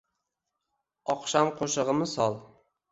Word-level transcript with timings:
Oqshom 1.15 1.55
qo’shig’i 1.61 1.99
misol; 2.03 2.45